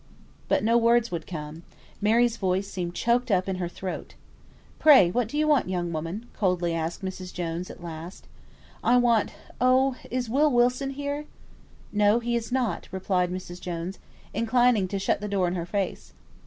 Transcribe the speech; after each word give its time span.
But 0.47 0.63
no 0.63 0.79
words 0.79 1.11
would 1.11 1.27
come. 1.27 1.61
Mary's 2.01 2.35
voice 2.35 2.67
seemed 2.67 2.95
choked 2.95 3.29
up 3.29 3.47
in 3.47 3.57
her 3.57 3.67
throat. 3.69 4.15
"Pray 4.79 5.11
what 5.11 5.27
do 5.27 5.37
you 5.37 5.47
want, 5.47 5.69
young 5.69 5.93
woman?" 5.93 6.25
coldly 6.35 6.73
asked 6.73 7.05
Mrs. 7.05 7.31
Jones 7.31 7.69
at 7.69 7.83
last. 7.83 8.25
"I 8.83 8.97
want 8.97 9.31
Oh! 9.61 9.95
is 10.09 10.27
Will 10.27 10.49
Wilson 10.51 10.89
here?" 10.89 11.25
"No, 11.93 12.17
he 12.19 12.35
is 12.35 12.51
not," 12.51 12.87
replied 12.91 13.29
Mrs. 13.29 13.61
Jones, 13.61 13.99
inclining 14.33 14.87
to 14.87 14.97
shut 14.97 15.21
the 15.21 15.27
door 15.27 15.47
in 15.47 15.53
her 15.53 15.67
face. 15.67 16.13